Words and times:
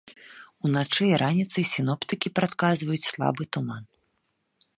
Уначы 0.69 1.03
і 1.09 1.19
раніцай 1.23 1.63
сіноптыкі 1.73 2.33
прадказваюць 2.39 3.01
слабы 3.13 3.43
туман. 3.57 3.83